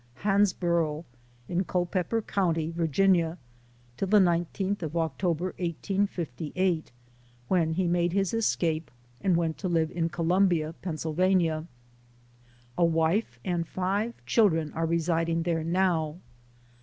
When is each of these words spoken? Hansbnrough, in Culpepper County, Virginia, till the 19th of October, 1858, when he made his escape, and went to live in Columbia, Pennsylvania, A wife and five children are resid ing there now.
Hansbnrough, 0.23 1.05
in 1.47 1.63
Culpepper 1.63 2.23
County, 2.23 2.71
Virginia, 2.71 3.37
till 3.97 4.07
the 4.07 4.17
19th 4.17 4.81
of 4.81 4.97
October, 4.97 5.53
1858, 5.59 6.91
when 7.49 7.73
he 7.73 7.85
made 7.87 8.11
his 8.11 8.33
escape, 8.33 8.89
and 9.23 9.37
went 9.37 9.59
to 9.59 9.67
live 9.67 9.91
in 9.91 10.09
Columbia, 10.09 10.73
Pennsylvania, 10.81 11.67
A 12.79 12.83
wife 12.85 13.37
and 13.45 13.67
five 13.67 14.15
children 14.25 14.73
are 14.73 14.87
resid 14.87 15.29
ing 15.29 15.43
there 15.43 15.63
now. 15.63 16.17